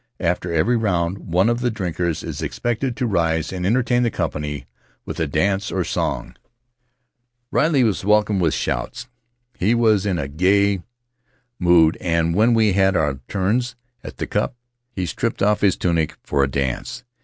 [0.19, 4.65] After every round one of the drinkers is expected to rise and entertain the company
[5.05, 6.35] with a dance or a song.
[7.51, 9.07] Riley was welcomed with shouts;
[9.59, 12.73] he was in a gay Faery Lands of the South Seas mood and when we
[12.73, 14.55] had had our turns at the cup
[14.91, 17.03] he stripped off his tunic for a dance.